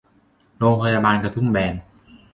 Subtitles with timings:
[0.57, 1.73] โรงพยาบาลกระทุ่มแบน